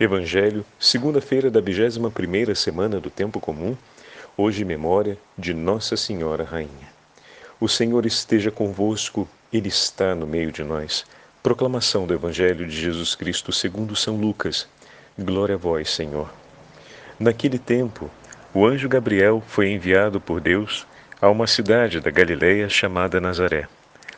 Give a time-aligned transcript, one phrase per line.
[0.00, 3.76] Evangelho, segunda-feira da 21 primeira semana do tempo comum,
[4.36, 6.88] hoje memória de Nossa Senhora Rainha.
[7.58, 11.04] O Senhor esteja convosco, ele está no meio de nós.
[11.42, 14.68] Proclamação do Evangelho de Jesus Cristo segundo São Lucas.
[15.18, 16.32] Glória a vós, Senhor.
[17.18, 18.08] Naquele tempo,
[18.54, 20.86] o anjo Gabriel foi enviado por Deus
[21.20, 23.66] a uma cidade da Galiléia chamada Nazaré,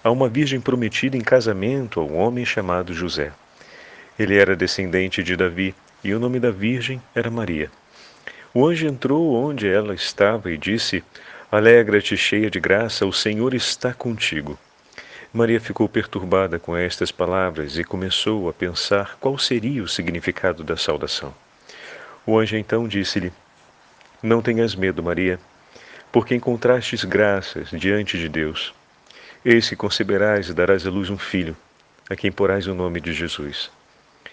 [0.04, 3.32] a uma virgem prometida em casamento a um homem chamado José.
[4.20, 5.74] Ele era descendente de Davi
[6.04, 7.70] e o nome da virgem era Maria.
[8.52, 11.02] O anjo entrou onde ela estava e disse:
[11.50, 14.58] Alegra-te, cheia de graça, o Senhor está contigo.
[15.32, 20.76] Maria ficou perturbada com estas palavras e começou a pensar qual seria o significado da
[20.76, 21.32] saudação.
[22.26, 23.32] O anjo então disse-lhe:
[24.22, 25.40] Não tenhas medo, Maria,
[26.12, 28.74] porque encontrastes graças diante de Deus.
[29.42, 31.56] Eis que conceberás e darás à luz um filho,
[32.10, 33.70] a quem porás o nome de Jesus.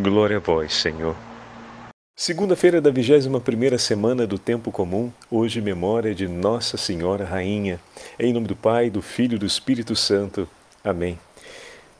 [0.00, 1.16] Glória a vós, Senhor.
[2.14, 7.80] Segunda-feira da 21ª semana do tempo comum, hoje memória de Nossa Senhora Rainha.
[8.16, 10.48] Em nome do Pai, do Filho e do Espírito Santo.
[10.84, 11.18] Amém.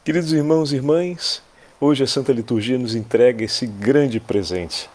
[0.05, 1.43] Queridos irmãos e irmãs,
[1.81, 4.89] hoje a Santa Liturgia nos entrega esse grande presente.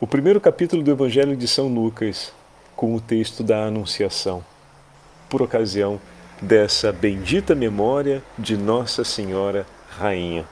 [0.00, 2.32] O primeiro capítulo do Evangelho de São Lucas,
[2.74, 4.42] com o texto da Anunciação,
[5.28, 6.00] por ocasião
[6.40, 10.46] dessa bendita memória de Nossa Senhora Rainha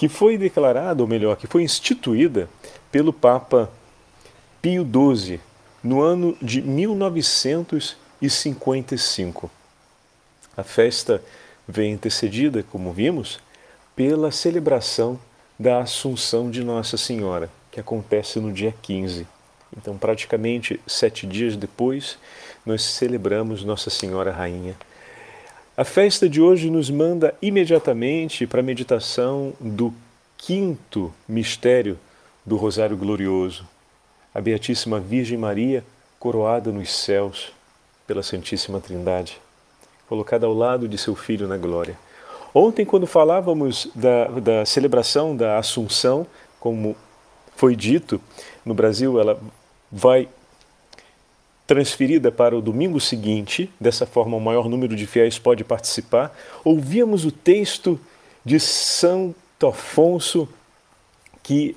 [0.00, 2.48] que foi declarada, ou melhor, que foi instituída
[2.90, 3.70] pelo Papa
[4.62, 5.38] Pio XII
[5.84, 9.50] no ano de 1955.
[10.56, 11.22] A festa
[11.68, 13.40] vem antecedida, como vimos,
[13.94, 15.20] pela celebração
[15.58, 19.26] da Assunção de Nossa Senhora, que acontece no dia 15.
[19.76, 22.16] Então, praticamente sete dias depois,
[22.64, 24.74] nós celebramos Nossa Senhora Rainha.
[25.80, 29.94] A festa de hoje nos manda imediatamente para a meditação do
[30.36, 31.98] quinto mistério
[32.44, 33.66] do Rosário Glorioso,
[34.34, 35.82] a Beatíssima Virgem Maria
[36.18, 37.50] coroada nos céus
[38.06, 39.40] pela Santíssima Trindade,
[40.06, 41.98] colocada ao lado de seu Filho na glória.
[42.54, 46.26] Ontem, quando falávamos da, da celebração da Assunção,
[46.60, 46.94] como
[47.56, 48.20] foi dito,
[48.66, 49.40] no Brasil ela
[49.90, 50.28] vai
[51.70, 57.24] transferida para o domingo seguinte, dessa forma o maior número de fiéis pode participar, ouvíamos
[57.24, 57.96] o texto
[58.44, 60.48] de Santo Afonso
[61.44, 61.76] que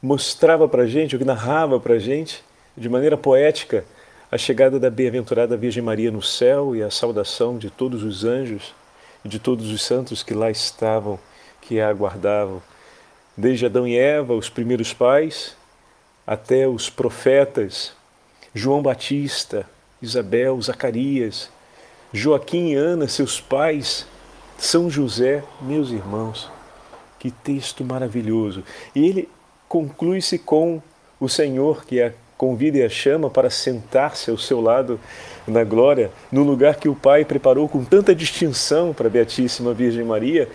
[0.00, 2.44] mostrava para gente, que narrava para gente,
[2.76, 3.84] de maneira poética,
[4.30, 8.72] a chegada da bem-aventurada Virgem Maria no céu e a saudação de todos os anjos
[9.24, 11.18] e de todos os santos que lá estavam,
[11.60, 12.62] que a aguardavam.
[13.36, 15.56] Desde Adão e Eva, os primeiros pais,
[16.24, 17.98] até os profetas,
[18.54, 19.64] João Batista,
[20.02, 21.48] Isabel, Zacarias,
[22.12, 24.06] Joaquim e Ana, seus pais,
[24.58, 26.50] São José, meus irmãos.
[27.18, 28.64] Que texto maravilhoso!
[28.94, 29.28] E ele
[29.68, 30.82] conclui-se com
[31.20, 34.98] o Senhor que a convida e a chama para sentar-se ao seu lado
[35.46, 40.04] na glória, no lugar que o Pai preparou com tanta distinção para a Beatíssima Virgem
[40.04, 40.48] Maria.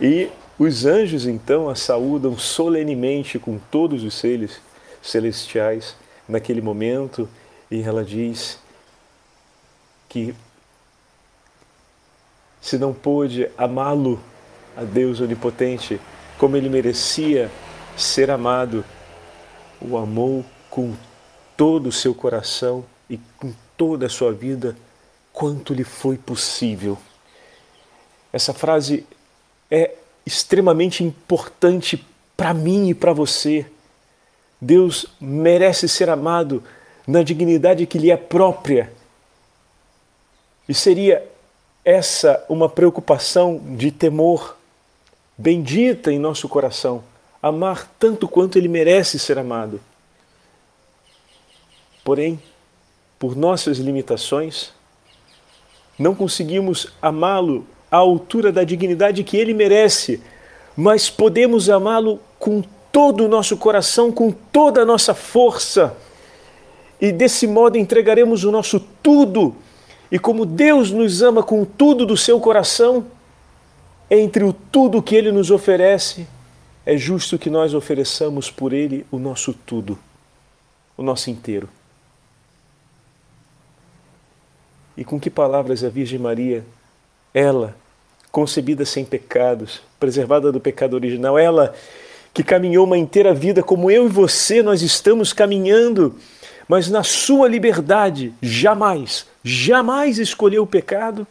[0.00, 0.28] E
[0.58, 4.60] os anjos então a saúdam solenemente com todos os seres
[5.00, 5.94] celestiais
[6.28, 7.28] naquele momento
[7.70, 8.58] e ela diz
[10.08, 10.34] que
[12.60, 14.20] se não pôde amá-lo,
[14.76, 16.00] a Deus onipotente,
[16.38, 17.50] como ele merecia
[17.96, 18.84] ser amado,
[19.80, 20.94] o amou com
[21.56, 24.76] todo o seu coração e com toda a sua vida,
[25.32, 26.98] quanto lhe foi possível.
[28.32, 29.06] Essa frase
[29.70, 29.94] é
[30.24, 32.04] extremamente importante
[32.36, 33.66] para mim e para você.
[34.60, 36.62] Deus merece ser amado
[37.08, 38.92] na dignidade que lhe é própria.
[40.68, 41.26] E seria
[41.82, 44.58] essa uma preocupação de temor
[45.38, 47.02] bendita em nosso coração,
[47.42, 49.80] amar tanto quanto ele merece ser amado.
[52.04, 52.38] Porém,
[53.18, 54.74] por nossas limitações,
[55.98, 60.22] não conseguimos amá-lo à altura da dignidade que ele merece,
[60.76, 62.62] mas podemos amá-lo com
[62.92, 65.96] todo o nosso coração, com toda a nossa força.
[67.00, 69.54] E desse modo entregaremos o nosso tudo.
[70.10, 73.06] E como Deus nos ama com tudo do seu coração,
[74.10, 76.26] entre o tudo que ele nos oferece,
[76.84, 79.98] é justo que nós ofereçamos por ele o nosso tudo,
[80.96, 81.68] o nosso inteiro.
[84.96, 86.64] E com que palavras a Virgem Maria,
[87.32, 87.76] ela,
[88.32, 91.74] concebida sem pecados, preservada do pecado original, ela
[92.32, 96.14] que caminhou uma inteira vida como eu e você nós estamos caminhando,
[96.68, 101.26] mas na sua liberdade, jamais, jamais escolheu o pecado,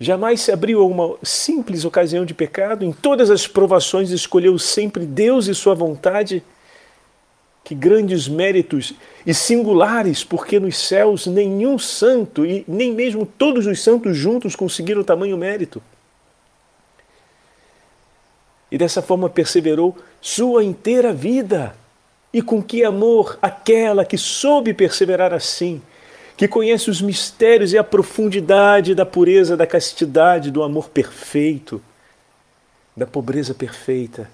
[0.00, 5.04] jamais se abriu a uma simples ocasião de pecado, em todas as provações escolheu sempre
[5.04, 6.42] Deus e sua vontade
[7.64, 8.92] que grandes méritos
[9.24, 15.04] e singulares, porque nos céus nenhum santo e nem mesmo todos os santos juntos conseguiram
[15.04, 15.82] tamanho mérito.
[18.72, 21.76] E dessa forma perseverou sua inteira vida.
[22.32, 25.80] E com que amor aquela que soube perseverar assim,
[26.36, 31.80] que conhece os mistérios e a profundidade da pureza, da castidade, do amor perfeito,
[32.96, 34.28] da pobreza perfeita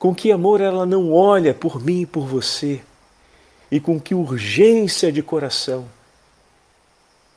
[0.00, 2.80] com que amor ela não olha por mim e por você,
[3.70, 5.84] e com que urgência de coração.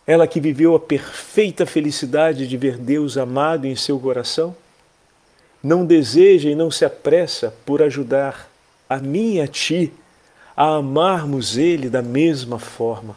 [0.08, 4.56] Ela que viveu a perfeita felicidade de ver Deus amado em seu coração,
[5.63, 8.50] não deseja e não se apressa por ajudar
[8.89, 9.94] a mim e a ti
[10.56, 13.15] a amarmos Ele da mesma forma.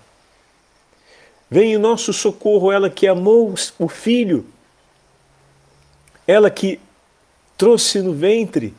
[1.50, 4.46] Vem em nosso socorro ela que amou o Filho,
[6.26, 6.80] ela que
[7.56, 8.74] trouxe no ventre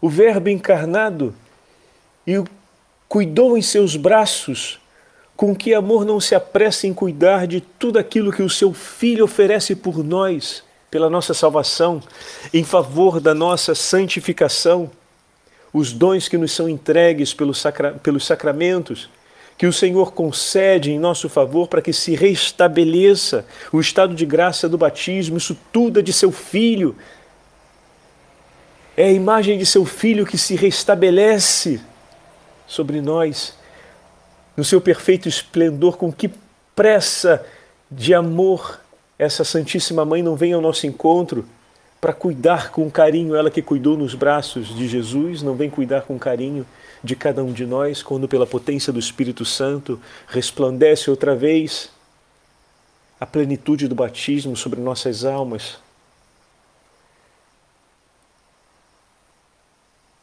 [0.00, 1.34] o Verbo encarnado
[2.26, 2.46] e o
[3.08, 4.80] cuidou em seus braços,
[5.36, 9.24] com que amor não se apressa em cuidar de tudo aquilo que o seu Filho
[9.24, 12.02] oferece por nós, pela nossa salvação,
[12.52, 14.90] em favor da nossa santificação,
[15.72, 19.10] os dons que nos são entregues pelos, sacra pelos sacramentos,
[19.58, 24.68] que o Senhor concede em nosso favor para que se restabeleça o estado de graça
[24.68, 26.96] do batismo, isso tudo é de seu Filho,
[28.96, 31.80] é a imagem de seu filho que se restabelece
[32.66, 33.54] sobre nós,
[34.56, 36.30] no seu perfeito esplendor, com que
[36.74, 37.44] pressa
[37.90, 38.80] de amor
[39.18, 41.46] essa Santíssima Mãe não vem ao nosso encontro
[42.00, 46.18] para cuidar com carinho, ela que cuidou nos braços de Jesus, não vem cuidar com
[46.18, 46.66] carinho
[47.02, 51.90] de cada um de nós, quando pela potência do Espírito Santo resplandece outra vez
[53.18, 55.78] a plenitude do batismo sobre nossas almas,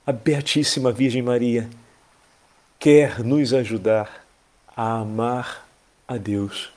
[0.06, 1.70] a Beatíssima Virgem Maria
[2.78, 4.26] quer nos ajudar
[4.76, 5.66] a amar
[6.08, 6.73] a Deus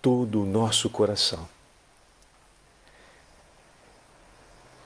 [0.00, 1.48] todo o nosso coração.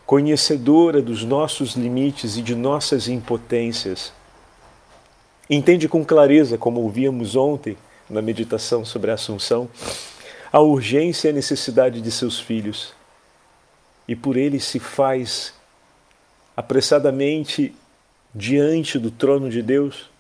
[0.06, 4.12] Conhecedora dos nossos limites e de nossas impotências,
[5.49, 7.76] entende com clareza, como ouvíamos ontem
[8.08, 9.69] na meditação sobre a Assunção,
[10.52, 12.93] a urgência e a necessidade de seus filhos,
[14.06, 15.55] e por eles se faz
[16.56, 17.75] apressadamente
[18.34, 20.10] diante do trono de Deus,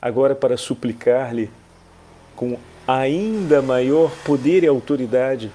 [0.00, 1.50] agora para suplicar-lhe
[2.36, 5.50] com ainda maior poder e autoridade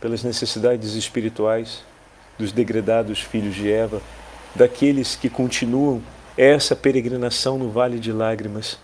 [0.00, 1.82] pelas necessidades espirituais
[2.38, 4.00] dos degradados filhos de Eva,
[4.54, 6.02] daqueles que continuam
[6.36, 8.78] essa peregrinação no vale de lágrimas.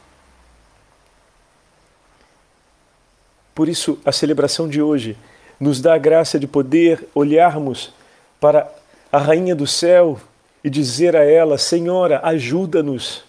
[3.54, 5.16] Por isso, a celebração de hoje
[5.60, 7.92] nos dá a graça de poder olharmos
[8.40, 8.68] para
[9.12, 10.18] a rainha do céu
[10.64, 13.22] e dizer a ela: Senhora, ajuda-nos.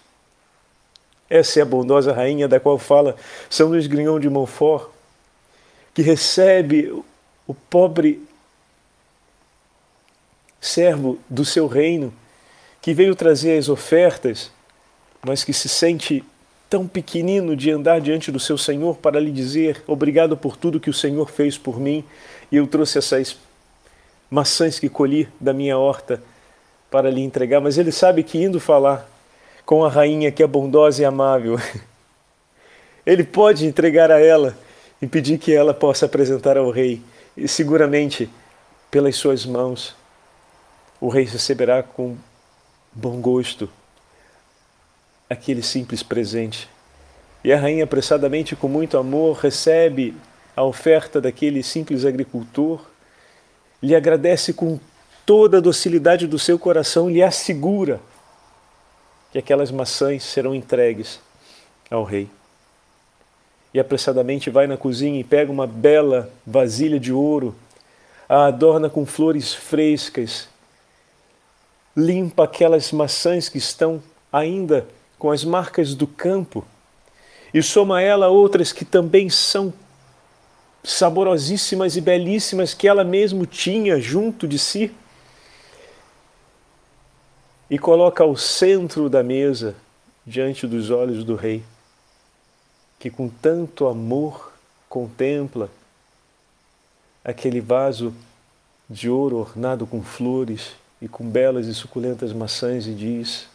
[1.28, 3.16] Essa é a bondosa rainha da qual fala
[3.48, 4.90] São Luís Grignon de Montfort,
[5.94, 6.92] que recebe
[7.46, 8.22] o pobre
[10.60, 12.12] servo do seu reino,
[12.80, 14.50] que veio trazer as ofertas,
[15.24, 16.24] mas que se sente
[16.68, 20.90] tão pequenino de andar diante do seu Senhor para lhe dizer: Obrigado por tudo que
[20.90, 22.04] o Senhor fez por mim,
[22.50, 23.22] e eu trouxe essa
[24.30, 26.22] maçãs que colhi da minha horta
[26.90, 29.08] para lhe entregar, mas ele sabe que indo falar
[29.64, 31.58] com a rainha que é bondosa e amável,
[33.04, 34.56] ele pode entregar a ela
[35.00, 37.02] e pedir que ela possa apresentar ao rei.
[37.36, 38.28] E seguramente,
[38.90, 39.94] pelas suas mãos,
[41.00, 42.16] o rei receberá com
[42.92, 43.68] bom gosto
[45.28, 46.68] aquele simples presente.
[47.42, 50.14] E a rainha, apressadamente, com muito amor, recebe
[50.56, 52.80] a oferta daquele simples agricultor
[53.82, 54.80] lhe agradece com
[55.26, 58.00] toda a docilidade do seu coração, lhe assegura
[59.34, 61.18] que aquelas maçãs serão entregues
[61.90, 62.30] ao rei.
[63.74, 67.52] e apressadamente vai na cozinha e pega uma bela vasilha de ouro,
[68.28, 70.48] a adorna com flores frescas,
[71.96, 74.00] limpa aquelas maçãs que estão
[74.32, 74.86] ainda
[75.18, 76.64] com as marcas do campo
[77.52, 79.74] e soma a ela outras que também são
[80.84, 84.94] saborosíssimas e belíssimas que ela mesmo tinha junto de si
[87.74, 89.74] e coloca ao centro da mesa
[90.24, 91.64] diante dos olhos do rei,
[93.00, 94.52] que com tanto amor
[94.88, 95.68] contempla
[97.24, 98.14] aquele vaso
[98.88, 103.48] de ouro ornado com flores e com belas e suculentas maçãs e diz: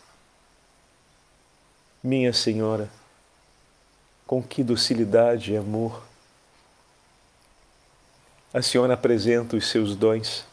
[2.03, 2.89] Minha Senhora,
[4.27, 6.03] com que docilidade e amor
[8.53, 10.45] a Senhora apresenta os seus dons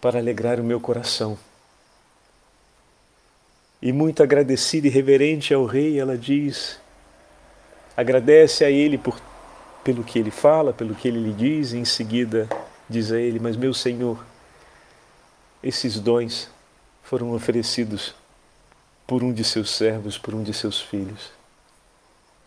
[0.00, 1.38] para alegrar o meu coração.
[3.80, 6.80] E muito agradecida e reverente ao rei, ela diz:
[7.96, 9.20] agradece a ele por,
[9.84, 12.48] pelo que ele fala, pelo que ele lhe diz, e em seguida
[12.88, 14.24] diz a ele: Mas meu Senhor,
[15.62, 16.50] esses dons
[17.02, 18.14] foram oferecidos
[19.06, 21.30] por um de seus servos, por um de seus filhos.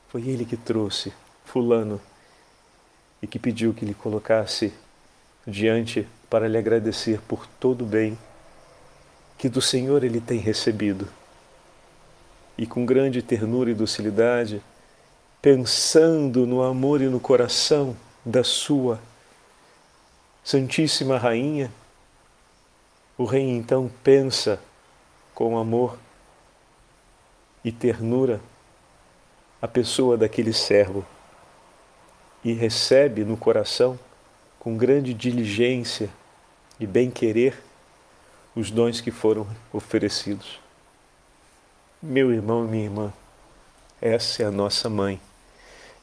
[0.10, 1.14] Foi ele que trouxe
[1.46, 2.00] Fulano
[3.22, 4.74] e que pediu que lhe colocasse
[5.48, 8.18] diante para lhe agradecer por todo o bem
[9.38, 11.08] que do Senhor ele tem recebido.
[12.62, 14.62] E com grande ternura e docilidade,
[15.42, 19.02] pensando no amor e no coração da sua
[20.44, 21.72] Santíssima Rainha,
[23.18, 24.62] o rei então pensa
[25.34, 25.98] com amor
[27.66, 28.40] e ternura
[29.60, 31.04] a pessoa daquele servo
[32.44, 33.98] e recebe no coração,
[34.60, 36.12] com grande diligência
[36.80, 37.60] e bem-querer,
[38.56, 40.60] os dons que foram oferecidos.
[42.04, 43.14] Meu irmão e minha irmã,
[44.02, 45.22] essa é a nossa mãe,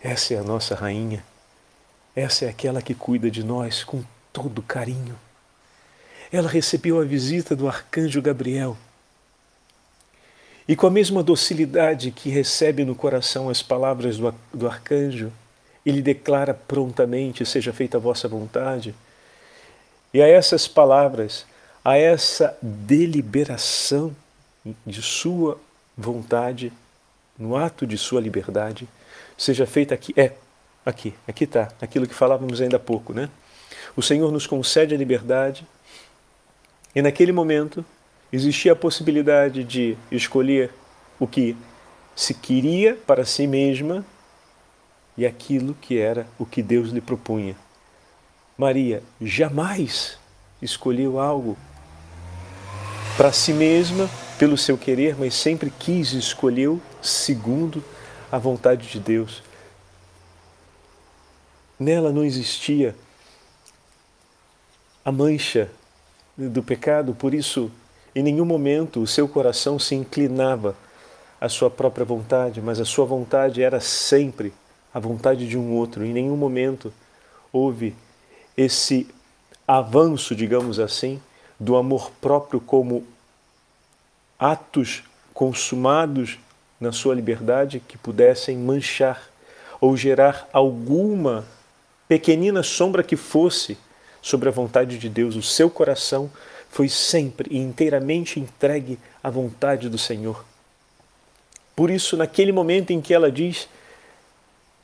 [0.01, 1.25] essa é a nossa rainha,
[2.15, 5.19] essa é aquela que cuida de nós com todo carinho.
[6.31, 8.77] Ela recebeu a visita do arcanjo Gabriel.
[10.69, 15.33] E com a mesma docilidade que recebe no coração as palavras do, do arcanjo,
[15.85, 18.95] ele declara prontamente: seja feita a vossa vontade.
[20.15, 21.45] E a essas palavras,
[21.85, 24.15] a essa deliberação
[24.87, 25.59] de sua
[25.99, 26.73] vontade,
[27.37, 28.89] no ato de sua liberdade,
[29.37, 30.33] seja feita aqui, é,
[30.87, 33.29] aqui, aqui está, aquilo que falávamos ainda há pouco, né?
[33.97, 35.67] O Senhor nos concede a liberdade
[36.95, 37.85] e naquele momento
[38.33, 40.71] existia a possibilidade de escolher
[41.19, 41.57] o que
[42.15, 44.05] se queria para si mesma
[45.17, 47.57] e aquilo que era o que Deus lhe propunha.
[48.57, 50.19] Maria jamais
[50.63, 51.57] escolheu algo
[53.17, 54.09] para si mesma,
[54.39, 57.83] pelo seu querer, mas sempre quis e escolheu segundo
[58.31, 59.43] a vontade de Deus.
[61.79, 62.95] Nela não existia
[65.05, 65.71] a mancha
[66.37, 67.71] do pecado, por isso,
[68.15, 70.77] em nenhum momento o seu coração se inclinava
[71.41, 74.53] à sua própria vontade, mas a sua vontade era sempre
[74.95, 76.05] a vontade de um outro.
[76.05, 76.93] Em nenhum momento
[77.53, 77.95] houve
[78.57, 79.09] esse
[79.67, 81.21] avanço, digamos assim,
[81.59, 83.05] do amor próprio como
[84.39, 85.03] atos
[85.35, 86.39] consumados
[86.81, 89.29] na sua liberdade que pudessem manchar
[89.81, 91.45] ou gerar alguma
[92.07, 93.77] pequenina sombra que fosse
[94.23, 95.37] sobre a vontade de Deus.
[95.37, 96.31] O seu coração
[96.71, 100.45] foi sempre e inteiramente entregue à vontade do Senhor.
[101.75, 103.69] Por isso, naquele momento em que ela diz: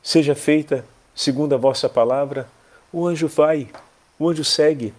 [0.01, 2.47] seja feita segundo a vossa palavra,
[2.91, 3.69] o anjo vai,
[4.19, 4.93] o anjo segue,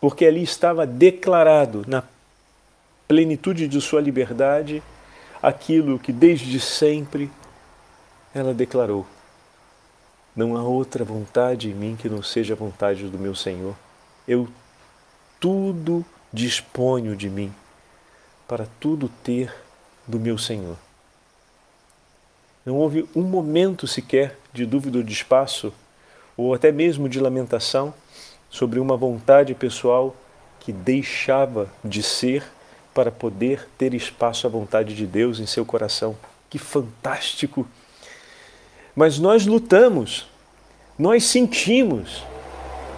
[0.00, 2.02] porque ali estava declarado na
[3.10, 4.80] plenitude de sua liberdade
[5.42, 7.28] aquilo que desde sempre
[8.32, 9.04] ela declarou.
[10.36, 13.74] Não há outra vontade em mim que não seja a vontade do meu Senhor.
[14.28, 14.48] Eu
[15.40, 17.52] tudo disponho de mim
[18.46, 19.52] para tudo ter
[20.06, 20.76] do meu Senhor.
[22.64, 25.72] Não houve um momento sequer de dúvida ou de espaço,
[26.36, 27.92] ou até mesmo de lamentação,
[28.48, 30.14] sobre uma vontade pessoal
[30.60, 32.44] que deixava de ser
[32.94, 36.16] para poder ter espaço à vontade de Deus em seu coração.
[36.48, 37.66] Que fantástico!
[38.94, 40.26] Mas nós lutamos,
[40.98, 42.24] nós sentimos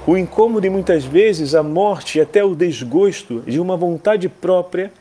[0.06, 4.92] o incômodo e muitas vezes a morte e até o desgosto de uma vontade própria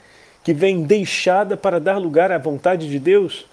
[0.43, 3.45] que vem deixada para dar lugar à vontade de Deus.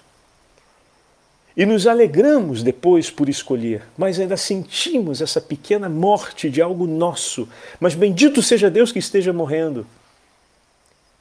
[1.57, 7.49] E nos alegramos depois por escolher, mas ainda sentimos essa pequena morte de algo nosso.
[7.79, 9.85] Mas bendito seja Deus que esteja morrendo,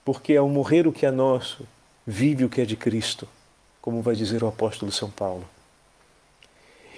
[0.09, 1.69] porque ao morrer o que é nosso,
[2.07, 3.29] vive o que é de Cristo,
[3.79, 5.45] como vai dizer o apóstolo São Paulo.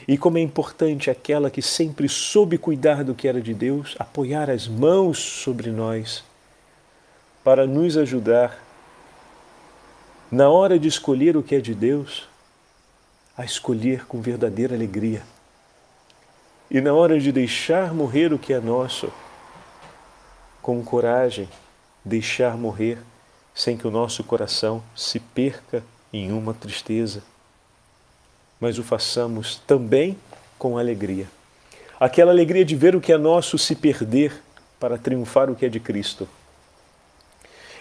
[0.07, 4.49] E como é importante aquela que sempre soube cuidar do que era de Deus, apoiar
[4.49, 6.23] as mãos sobre nós
[7.43, 8.57] para nos ajudar
[10.31, 12.29] na hora de escolher o que é de Deus,
[13.37, 15.25] a escolher com verdadeira alegria.
[16.71, 19.13] E na hora de deixar morrer o que é nosso,
[20.63, 21.49] com coragem,
[22.11, 22.99] deixar morrer
[23.55, 27.23] sem que o nosso coração se perca em uma tristeza,
[28.61, 30.19] mas o façamos também
[30.59, 31.29] com alegria.
[32.01, 34.43] Aquela alegria de ver o que é nosso se perder
[34.81, 36.29] para triunfar o que é de Cristo.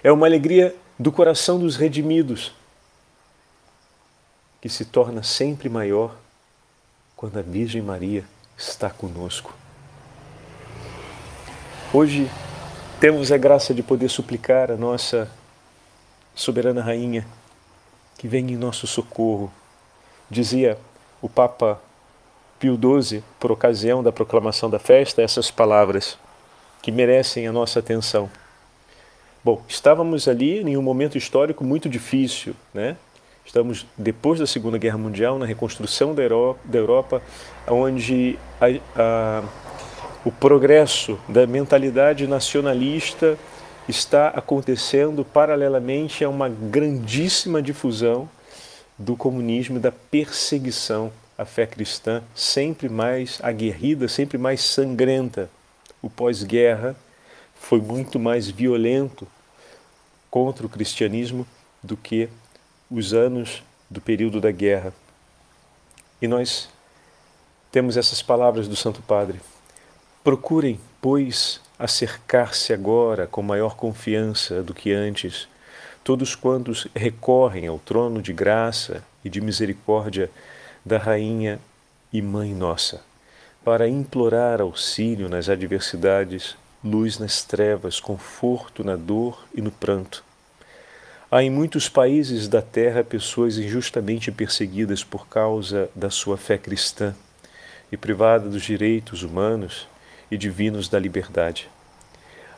[0.03, 2.53] É uma alegria do coração dos redimidos
[4.61, 6.15] que se torna sempre maior
[7.15, 8.23] quando a Virgem Maria
[8.57, 9.55] está conosco.
[11.91, 12.29] Hoje
[12.99, 15.31] temos a graça de poder suplicar a nossa
[16.35, 17.25] soberana rainha
[18.17, 19.51] que vem em nosso socorro.
[20.29, 20.77] Dizia
[21.21, 21.81] o Papa
[22.59, 26.17] Pio XII, por ocasião da proclamação da festa, essas palavras
[26.81, 28.29] que merecem a nossa atenção.
[29.41, 32.97] Bom, estávamos ali em um momento histórico muito difícil, né?
[33.45, 37.21] Estamos depois da Segunda Guerra Mundial, na reconstrução da Europa,
[37.65, 38.65] onde a,
[38.95, 39.43] a,
[40.29, 43.35] o progresso da mentalidade nacionalista
[43.87, 48.29] está acontecendo paralelamente a uma grandíssima difusão
[48.95, 55.49] do comunismo e da perseguição à fé cristã, sempre mais aguerrida, sempre mais sangrenta.
[55.99, 56.95] O pós-guerra
[57.55, 59.27] foi muito mais violento
[60.29, 61.43] contra o cristianismo
[61.81, 62.29] do que
[62.87, 64.93] os anos do período da guerra.
[66.21, 66.69] E nós
[67.71, 69.41] temos essas palavras do Santo Padre.
[70.21, 75.47] Procurem, pois, acercar-se agora com maior confiança do que antes,
[76.03, 80.29] todos quantos recorrem ao trono de graça e de misericórdia
[80.85, 81.57] da Rainha
[82.11, 83.01] e Mãe Nossa,
[83.63, 90.21] para implorar auxílio nas adversidades, luz nas trevas, conforto na dor e no pranto.
[91.31, 97.15] Há em muitos países da terra pessoas injustamente perseguidas por causa da sua fé cristã
[97.89, 99.87] e privadas dos direitos humanos
[100.29, 101.69] e divinos da liberdade.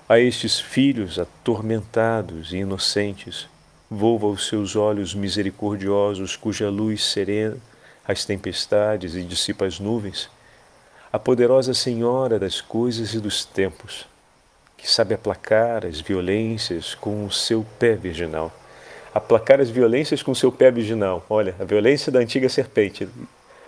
[0.08, 3.48] A estes filhos atormentados e inocentes,
[3.90, 7.58] volva os seus olhos misericordiosos, cuja luz serena
[8.08, 10.30] as tempestades e dissipa as nuvens,
[11.14, 14.08] a poderosa Senhora das coisas e dos tempos,
[14.78, 18.52] que sabe aplacar as violências com o seu pé virginal
[19.14, 21.26] aplacar as violências com seu pé virginal.
[21.30, 23.08] Olha, a violência da antiga serpente.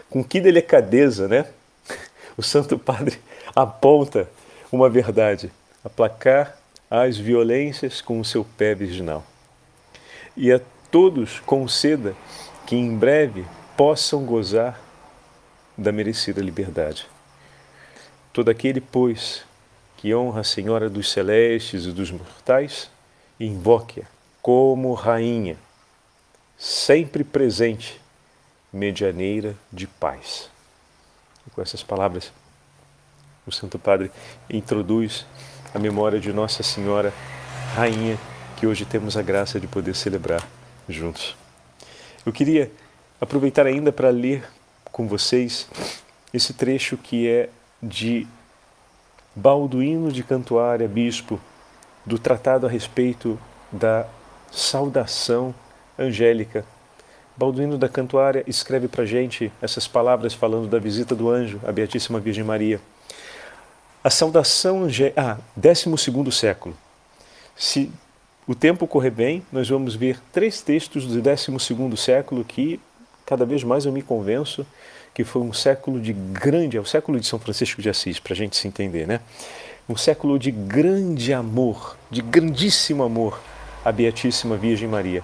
[0.09, 1.45] Com que delicadeza, né?
[2.35, 3.19] O Santo Padre
[3.55, 4.29] aponta
[4.71, 5.51] uma verdade:
[5.83, 6.57] aplacar
[6.89, 9.23] as violências com o seu pé virginal.
[10.35, 10.59] E a
[10.91, 12.15] todos conceda
[12.65, 14.79] que em breve possam gozar
[15.77, 17.07] da merecida liberdade.
[18.31, 19.43] Todo aquele, pois,
[19.97, 22.89] que honra a Senhora dos celestes e dos mortais,
[23.39, 24.05] invoque-a
[24.41, 25.57] como rainha,
[26.57, 28.01] sempre presente,
[28.71, 30.49] medianeira de paz.
[31.47, 32.31] E com essas palavras,
[33.45, 34.11] o Santo Padre
[34.49, 35.25] introduz
[35.73, 37.13] a memória de Nossa Senhora
[37.75, 38.17] Rainha,
[38.57, 40.47] que hoje temos a graça de poder celebrar
[40.87, 41.35] juntos.
[42.25, 42.71] Eu queria
[43.19, 44.43] aproveitar ainda para ler
[44.91, 45.67] com vocês
[46.33, 47.49] esse trecho que é
[47.81, 48.27] de
[49.35, 51.39] Balduíno de Cantuária, bispo,
[52.05, 53.39] do tratado a respeito
[53.71, 54.05] da
[54.51, 55.53] saudação
[55.97, 56.63] angélica.
[57.35, 62.19] Balduino da Cantuária escreve para gente essas palavras falando da visita do anjo à Beatíssima
[62.19, 62.79] Virgem Maria.
[64.03, 65.21] A saudação angélica.
[65.21, 66.75] Ah, 12 século.
[67.55, 67.91] Se
[68.45, 72.79] o tempo correr bem, nós vamos ver três textos do 12 século que
[73.25, 74.65] cada vez mais eu me convenço
[75.13, 78.33] que foi um século de grande, é o século de São Francisco de Assis, para
[78.33, 79.19] a gente se entender, né?
[79.87, 83.39] Um século de grande amor, de grandíssimo amor
[83.85, 85.23] a Beatíssima Virgem Maria.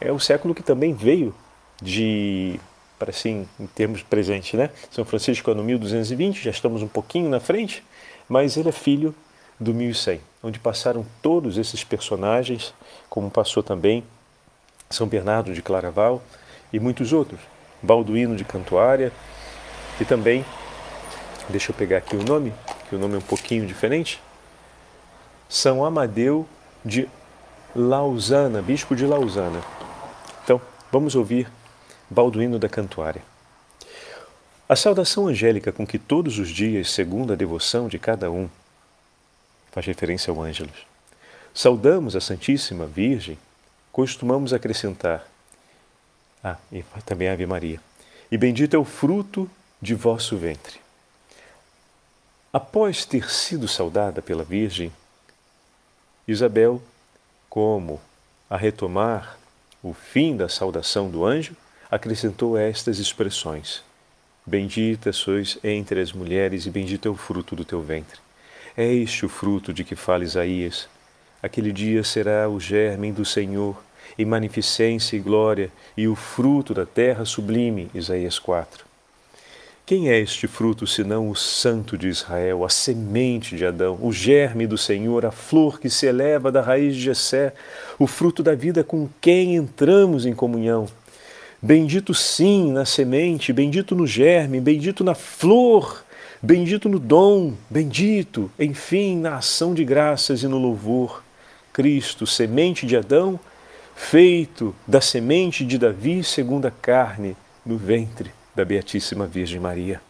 [0.00, 1.34] É o século que também veio
[1.82, 2.58] de,
[2.98, 4.70] para assim, em termos presentes, né?
[4.90, 7.84] São Francisco é no 1220, já estamos um pouquinho na frente,
[8.30, 9.12] mas ele é filho
[9.58, 12.72] do 1100, onde passaram todos esses personagens,
[13.08, 14.04] como passou também
[14.88, 16.22] São Bernardo de Claraval
[16.72, 17.40] e muitos outros,
[17.82, 19.12] Balduíno de Cantuária
[20.00, 20.44] e também,
[21.48, 22.54] deixa eu pegar aqui o nome,
[22.88, 24.22] que o nome é um pouquinho diferente,
[25.48, 26.46] São Amadeu
[26.84, 27.08] de
[27.74, 29.60] Lausana, bispo de Lausana.
[30.44, 30.60] Então,
[30.92, 31.50] vamos ouvir
[32.08, 33.22] Balduíno da Cantuária.
[34.70, 38.48] A saudação angélica com que todos os dias, segundo a devoção de cada um,
[39.72, 40.86] faz referência ao Ângelus,
[41.52, 43.36] saudamos a Santíssima Virgem,
[43.90, 45.26] costumamos acrescentar,
[46.44, 47.80] ah, e também a Ave Maria,
[48.30, 49.50] e bendito é o fruto
[49.82, 50.78] de vosso ventre.
[52.52, 54.92] Após ter sido saudada pela Virgem,
[56.28, 56.80] Isabel,
[57.48, 58.00] como
[58.48, 59.36] a retomar
[59.82, 61.56] o fim da saudação do anjo,
[61.90, 63.82] acrescentou estas expressões:
[64.50, 68.18] Bendita sois entre as mulheres e bendito é o fruto do teu ventre.
[68.76, 70.88] É este o fruto de que fala Isaías.
[71.40, 73.80] Aquele dia será o germe do Senhor,
[74.18, 77.92] em magnificência e glória, e o fruto da terra sublime.
[77.94, 78.84] Isaías 4.
[79.86, 84.66] Quem é este fruto senão o Santo de Israel, a semente de Adão, o germe
[84.66, 87.54] do Senhor, a flor que se eleva da raiz de Jessé,
[88.00, 90.88] o fruto da vida com quem entramos em comunhão?
[91.62, 96.02] Bendito sim na semente, bendito no germe, bendito na flor,
[96.40, 101.22] bendito no dom, bendito, enfim, na ação de graças e no louvor.
[101.70, 103.38] Cristo, semente de Adão,
[103.94, 110.00] feito da semente de Davi segundo a carne, no ventre da Beatíssima Virgem Maria.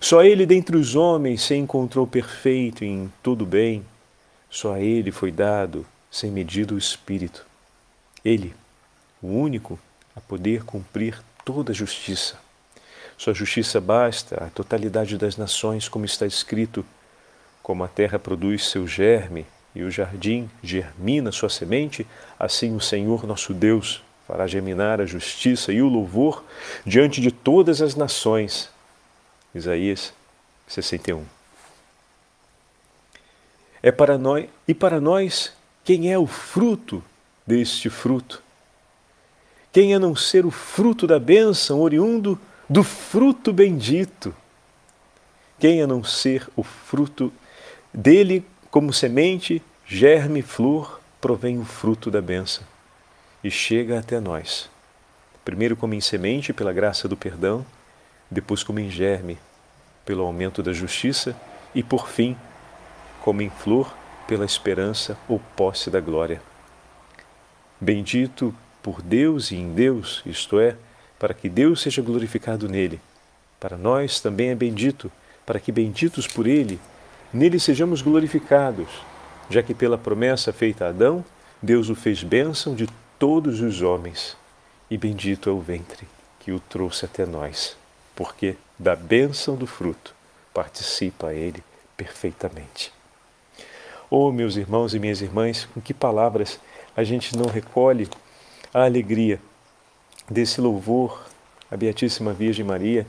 [0.00, 3.84] Só ele dentre os homens se encontrou perfeito em todo bem,
[4.48, 7.46] só a ele foi dado, sem medida, o Espírito.
[8.24, 8.54] Ele,
[9.22, 9.78] o único
[10.14, 12.38] a poder cumprir toda a justiça.
[13.16, 16.84] Sua justiça basta à totalidade das nações, como está escrito:
[17.62, 22.06] como a terra produz seu germe e o jardim germina sua semente,
[22.38, 26.44] assim o Senhor nosso Deus fará germinar a justiça e o louvor
[26.86, 28.70] diante de todas as nações.
[29.54, 30.12] Isaías
[30.66, 31.24] 61.
[33.82, 35.52] É para nós e para nós
[35.84, 37.02] quem é o fruto
[37.46, 38.42] deste fruto?
[39.72, 44.34] Quem a não ser o fruto da bênção oriundo do fruto bendito?
[45.58, 47.32] Quem a não ser o fruto
[47.92, 52.64] dele como semente, germe, flor, provém o fruto da bênção
[53.42, 54.68] e chega até nós.
[55.44, 57.64] Primeiro como em semente pela graça do perdão,
[58.30, 59.38] depois como em germe
[60.04, 61.34] pelo aumento da justiça
[61.74, 62.36] e por fim
[63.22, 63.94] como em flor
[64.26, 66.42] pela esperança ou posse da glória.
[67.80, 70.76] Bendito por Deus e em Deus, isto é,
[71.18, 73.00] para que Deus seja glorificado nele.
[73.60, 75.10] Para nós também é bendito,
[75.46, 76.80] para que benditos por ele,
[77.32, 78.88] nele sejamos glorificados,
[79.48, 81.24] já que pela promessa feita a Adão,
[81.62, 84.36] Deus o fez bênção de todos os homens,
[84.90, 86.08] e bendito é o ventre
[86.40, 87.76] que o trouxe até nós,
[88.16, 90.12] porque da bênção do fruto
[90.52, 91.62] participa ele
[91.96, 92.92] perfeitamente.
[94.10, 96.58] Oh, meus irmãos e minhas irmãs, com que palavras
[96.96, 98.08] a gente não recolhe
[98.72, 99.40] a alegria
[100.30, 101.26] desse louvor
[101.70, 103.06] à Beatíssima Virgem Maria,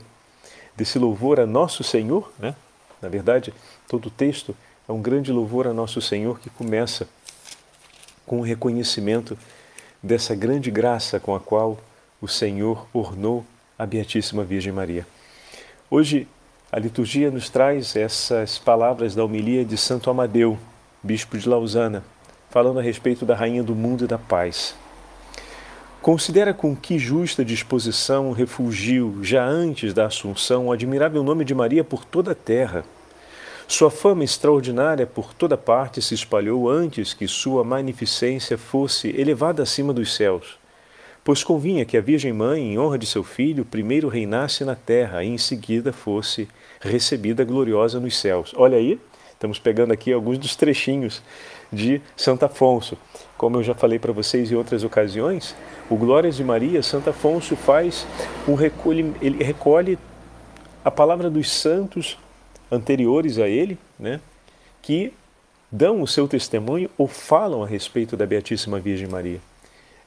[0.76, 2.54] desse louvor a Nosso Senhor, né?
[3.00, 3.52] Na verdade,
[3.88, 4.56] todo o texto
[4.88, 7.08] é um grande louvor a Nosso Senhor que começa
[8.26, 9.38] com o reconhecimento
[10.02, 11.78] dessa grande graça com a qual
[12.20, 13.44] o Senhor ornou
[13.78, 15.06] a Beatíssima Virgem Maria.
[15.90, 16.28] Hoje,
[16.70, 20.58] a liturgia nos traz essas palavras da homilia de Santo Amadeu,
[21.02, 22.02] bispo de Lausana,
[22.50, 24.74] falando a respeito da Rainha do Mundo e da Paz.
[26.04, 31.82] Considera com que justa disposição refugiu, já antes da Assunção, o admirável nome de Maria
[31.82, 32.84] por toda a terra
[33.66, 39.94] sua fama extraordinária por toda parte se espalhou antes que sua magnificência fosse elevada acima
[39.94, 40.58] dos céus.
[41.24, 45.24] Pois convinha que a Virgem Mãe, em honra de seu filho, primeiro reinasse na terra
[45.24, 46.46] e em seguida fosse
[46.82, 48.52] recebida gloriosa nos céus.
[48.54, 49.00] Olha aí,
[49.32, 51.22] estamos pegando aqui alguns dos trechinhos
[51.74, 52.96] de Santo Afonso.
[53.36, 55.54] Como eu já falei para vocês em outras ocasiões,
[55.90, 58.06] o Glórias de Maria, Santo Afonso faz
[58.48, 59.98] um recolhe, ele recolhe
[60.84, 62.18] a palavra dos santos
[62.70, 64.20] anteriores a ele, né,
[64.80, 65.12] que
[65.70, 69.40] dão o seu testemunho ou falam a respeito da Beatíssima Virgem Maria.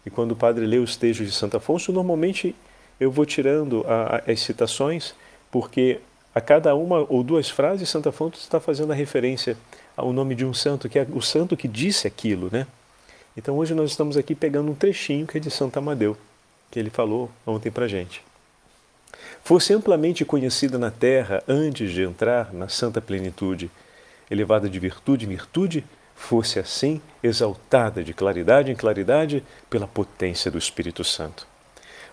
[0.05, 2.55] E quando o padre lê os textos de Santo Afonso, normalmente
[2.99, 5.13] eu vou tirando a, a, as citações,
[5.51, 5.99] porque
[6.37, 9.57] a cada uma ou duas frases, Santo Afonso está fazendo a referência
[9.95, 12.67] ao nome de um santo, que é o santo que disse aquilo, né?
[13.35, 16.15] Então hoje nós estamos aqui pegando um trechinho que é de Santo Amadeu,
[16.71, 18.21] que ele falou ontem para gente
[19.47, 23.71] fosse amplamente conhecida na terra antes de entrar na santa plenitude,
[24.29, 30.57] elevada de virtude em virtude, fosse assim exaltada de claridade em claridade pela potência do
[30.57, 31.47] Espírito Santo.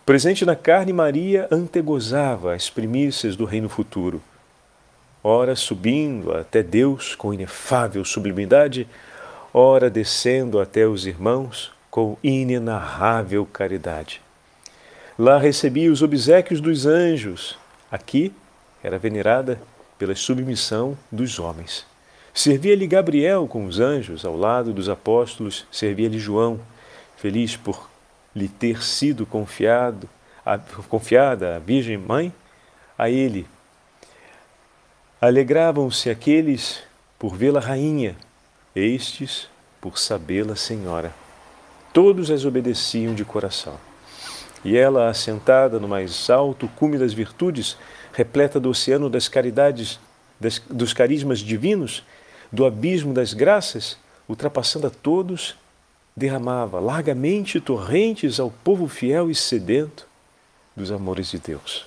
[0.04, 4.20] Presente na carne, Maria antegozava as primícias do reino futuro,
[5.22, 8.86] ora subindo até Deus com inefável sublimidade,
[9.50, 14.20] ora descendo até os irmãos com inenarrável caridade.
[15.18, 17.56] Lá recebia os obsequios dos anjos.
[17.90, 18.30] Aqui
[18.82, 19.58] era venerada
[19.98, 21.86] pela submissão dos homens.
[22.34, 26.60] Servia-lhe Gabriel com os anjos, ao lado dos apóstolos, servia-lhe João,
[27.16, 27.93] feliz por
[28.34, 30.08] lhe ter sido confiado,
[30.44, 32.32] a, confiada a Virgem Mãe,
[32.98, 33.46] a ele
[35.24, 36.82] Alegravam-se aqueles
[37.18, 38.14] por vê-la rainha,
[38.76, 39.48] estes
[39.80, 41.14] por sabê-la senhora.
[41.94, 43.80] Todos as obedeciam de coração.
[44.62, 47.78] E ela, assentada no mais alto cume das virtudes,
[48.12, 49.98] repleta do oceano das caridades,
[50.38, 52.04] das, dos carismas divinos,
[52.52, 53.96] do abismo das graças,
[54.28, 55.56] ultrapassando a todos,
[56.16, 60.06] derramava largamente torrentes ao povo fiel e sedento
[60.76, 61.86] dos amores de Deus.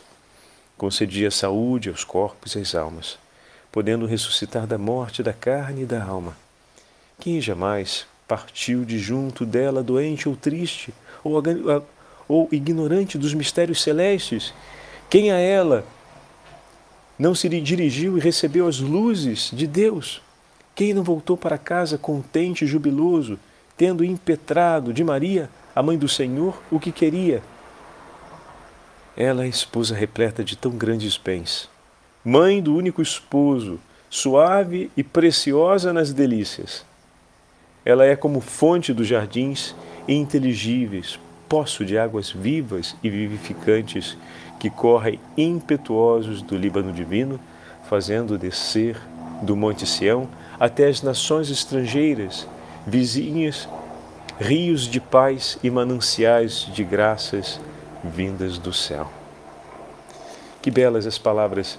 [0.77, 3.17] Concedia saúde aos corpos e às almas,
[3.71, 6.35] podendo ressuscitar da morte da carne e da alma.
[7.19, 11.41] Quem jamais partiu de junto dela doente ou triste, ou,
[12.27, 14.53] ou ignorante dos mistérios celestes?
[15.09, 15.85] Quem a ela
[17.17, 20.21] não se dirigiu e recebeu as luzes de Deus?
[20.75, 23.39] Quem não voltou para casa contente e jubiloso,
[23.77, 27.43] tendo impetrado de Maria, a mãe do Senhor, o que queria?
[29.15, 31.69] Ela é esposa repleta de tão grandes bens,
[32.25, 36.85] mãe do único esposo, suave e preciosa nas delícias.
[37.85, 39.75] Ela é como fonte dos jardins
[40.07, 44.17] inteligíveis, poço de águas vivas e vivificantes
[44.59, 47.39] que correm impetuosos do Líbano divino,
[47.87, 48.99] fazendo descer
[49.41, 50.27] do Monte Sião
[50.59, 52.47] até as nações estrangeiras,
[52.87, 53.67] vizinhas,
[54.39, 57.59] rios de paz e mananciais de graças
[58.01, 59.11] vindas do céu.
[60.61, 61.77] Que belas as palavras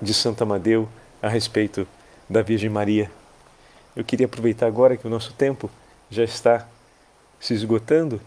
[0.00, 0.88] de Santa Amadeu
[1.20, 1.86] a respeito
[2.28, 3.10] da Virgem Maria.
[3.94, 5.70] Eu queria aproveitar agora que o nosso tempo
[6.08, 6.66] já está
[7.38, 8.20] se esgotando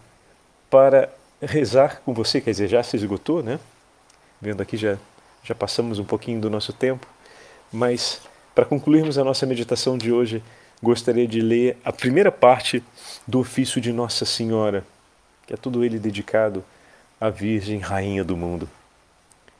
[0.70, 3.58] para rezar com você, quer dizer, já se esgotou, né?
[4.40, 4.96] Vendo aqui já
[5.42, 7.06] já passamos um pouquinho do nosso tempo,
[7.70, 8.22] mas
[8.54, 10.42] para concluirmos a nossa meditação de hoje,
[10.84, 12.84] gostaria de ler a primeira parte
[13.26, 14.84] do ofício de Nossa Senhora,
[15.46, 16.62] que é todo ele dedicado
[17.20, 18.68] à Virgem Rainha do mundo.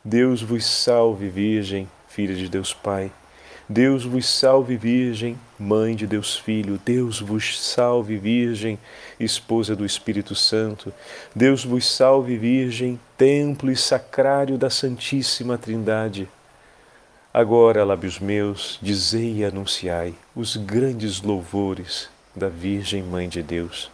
[0.04, 3.10] Deus vos salve, Virgem, filha de Deus Pai.
[3.66, 6.78] Deus vos salve, Virgem, Mãe de Deus Filho.
[6.84, 8.78] Deus vos salve, Virgem,
[9.18, 10.92] Esposa do Espírito Santo.
[11.34, 16.28] Deus vos salve, Virgem, Templo e Sacrário da Santíssima Trindade.
[17.36, 23.90] Agora, lábios meus, dizei e anunciai os grandes louvores da Virgem Mãe de Deus.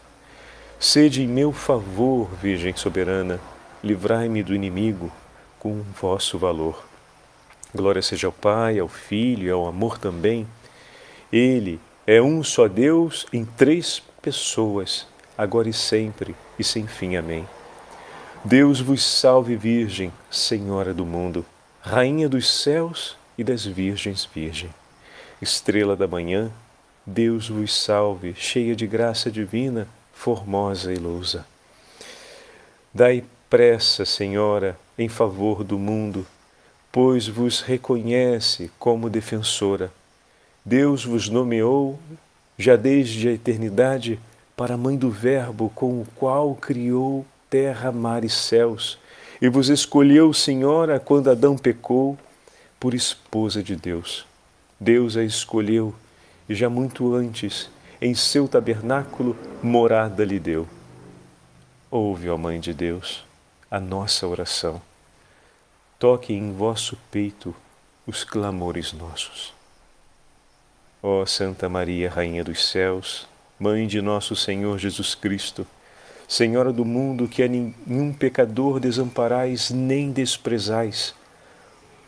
[0.78, 3.40] Sede em meu favor, Virgem soberana,
[3.82, 5.10] livrai-me do inimigo
[5.58, 6.84] com vosso valor.
[7.74, 10.46] Glória seja ao Pai, ao Filho e ao amor também.
[11.32, 15.06] Ele é um só Deus em três pessoas,
[15.38, 17.16] agora e sempre e sem fim.
[17.16, 17.48] Amém.
[18.44, 21.42] Deus vos salve, Virgem, Senhora do mundo,
[21.80, 24.70] Rainha dos céus e das Virgens Virgem.
[25.40, 26.50] Estrela da manhã,
[27.06, 31.46] Deus vos salve, cheia de graça divina, formosa e lousa.
[32.92, 36.26] Dai pressa, Senhora, em favor do mundo,
[36.92, 39.90] pois vos reconhece como defensora.
[40.64, 41.98] Deus vos nomeou,
[42.58, 44.20] já desde a eternidade,
[44.56, 48.98] para mãe do Verbo com o qual criou terra, mar e céus,
[49.40, 52.18] e vos escolheu, Senhora, quando Adão pecou,
[52.80, 54.26] por esposa de Deus.
[54.80, 55.94] Deus a escolheu
[56.48, 60.66] e já muito antes, em seu tabernáculo, morada lhe deu.
[61.90, 63.24] Ouve, ó Mãe de Deus,
[63.70, 64.80] a nossa oração.
[65.98, 67.54] Toque em vosso peito
[68.06, 69.52] os clamores nossos.
[71.02, 75.66] Ó Santa Maria, Rainha dos céus, Mãe de nosso Senhor Jesus Cristo,
[76.26, 81.14] Senhora do mundo, que a nenhum pecador desamparais nem desprezais,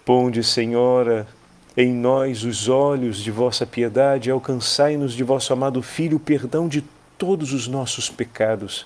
[0.04, 1.28] Ponde, Senhora,
[1.76, 6.66] em nós os olhos de vossa piedade e alcançai-nos de vosso amado Filho o perdão
[6.66, 6.82] de
[7.16, 8.84] todos os nossos pecados,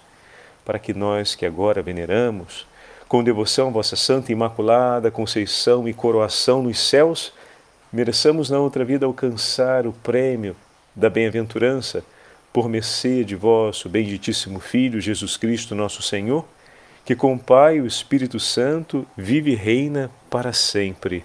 [0.63, 2.67] para que nós que agora veneramos,
[3.09, 7.33] com devoção vossa Santa Imaculada Conceição e coroação nos céus,
[7.91, 10.55] mereçamos na outra vida alcançar o prêmio
[10.95, 12.05] da bem-aventurança
[12.53, 16.45] por mercê de vosso benditíssimo Filho Jesus Cristo, nosso Senhor
[17.07, 21.25] que com o Pai e o Espírito Santo vive e reina para sempre.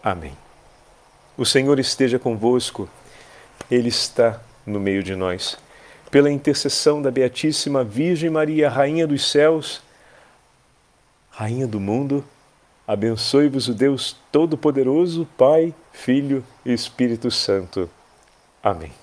[0.00, 0.32] Amém.
[1.36, 2.88] O Senhor esteja convosco,
[3.68, 5.58] Ele está no meio de nós.
[6.12, 9.82] Pela intercessão da Beatíssima Virgem Maria, Rainha dos céus,
[11.28, 12.24] Rainha do mundo,
[12.86, 17.90] abençoe-vos o Deus Todo-Poderoso, Pai, Filho e Espírito Santo.
[18.62, 18.99] Amém.